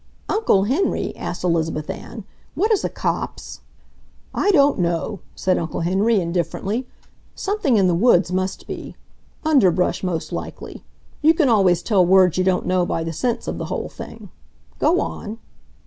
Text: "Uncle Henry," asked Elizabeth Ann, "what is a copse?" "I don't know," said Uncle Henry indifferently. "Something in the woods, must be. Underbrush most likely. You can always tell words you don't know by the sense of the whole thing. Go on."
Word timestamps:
"Uncle 0.27 0.63
Henry," 0.63 1.15
asked 1.15 1.43
Elizabeth 1.43 1.87
Ann, 1.87 2.23
"what 2.55 2.71
is 2.71 2.83
a 2.83 2.89
copse?" 2.89 3.59
"I 4.33 4.49
don't 4.49 4.79
know," 4.79 5.19
said 5.35 5.59
Uncle 5.59 5.81
Henry 5.81 6.19
indifferently. 6.19 6.87
"Something 7.35 7.77
in 7.77 7.85
the 7.85 7.93
woods, 7.93 8.31
must 8.31 8.65
be. 8.65 8.95
Underbrush 9.45 10.01
most 10.03 10.33
likely. 10.33 10.83
You 11.21 11.35
can 11.35 11.49
always 11.49 11.83
tell 11.83 12.03
words 12.03 12.35
you 12.39 12.43
don't 12.43 12.65
know 12.65 12.83
by 12.83 13.03
the 13.03 13.13
sense 13.13 13.47
of 13.47 13.59
the 13.59 13.65
whole 13.65 13.89
thing. 13.89 14.31
Go 14.79 14.99
on." 14.99 15.37